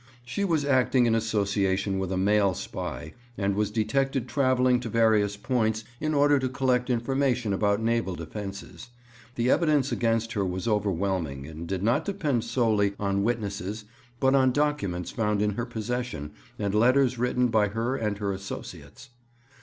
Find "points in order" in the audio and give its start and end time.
5.37-6.39